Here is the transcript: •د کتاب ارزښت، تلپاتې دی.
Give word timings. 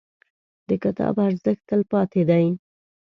•د 0.67 0.69
کتاب 0.83 1.15
ارزښت، 1.27 1.61
تلپاتې 1.69 2.21
دی. 2.29 2.45